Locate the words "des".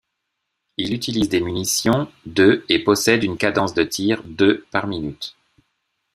1.29-1.41